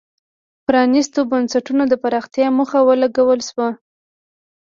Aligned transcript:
د 0.03 0.03
پرانیستو 0.67 1.19
بنسټونو 1.31 1.83
د 1.87 1.93
پراختیا 2.03 2.47
موخه 2.57 2.79
ولګول 2.89 3.39
شوه. 3.49 3.69